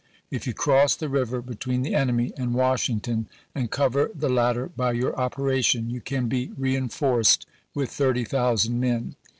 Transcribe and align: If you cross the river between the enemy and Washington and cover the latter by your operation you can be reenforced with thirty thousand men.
If 0.31 0.47
you 0.47 0.55
cross 0.55 0.95
the 0.95 1.09
river 1.09 1.43
between 1.43 1.83
the 1.83 1.93
enemy 1.93 2.33
and 2.35 2.55
Washington 2.55 3.27
and 3.53 3.69
cover 3.69 4.09
the 4.15 4.29
latter 4.29 4.65
by 4.67 4.93
your 4.93 5.15
operation 5.15 5.91
you 5.91 6.01
can 6.01 6.27
be 6.27 6.51
reenforced 6.57 7.45
with 7.75 7.91
thirty 7.91 8.23
thousand 8.25 8.79
men. 8.79 9.15